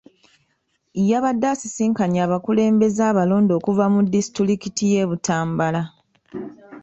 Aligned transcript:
Yabadde 1.09 1.45
asisinkanye 1.55 2.19
abakulembeze 2.27 3.01
abalonde 3.11 3.51
okuva 3.59 3.85
mu 3.93 4.01
disitulikiti 4.13 4.83
y'e 4.91 5.03
Butambala. 5.09 5.81